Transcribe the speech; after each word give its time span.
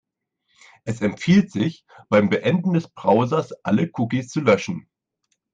Es 0.83 1.01
empfiehlt 1.03 1.51
sich, 1.51 1.85
beim 2.09 2.29
Beenden 2.29 2.73
des 2.73 2.89
Browsers 2.89 3.53
alle 3.63 3.87
Cookies 3.95 4.29
zu 4.29 4.41
löschen. 4.41 4.89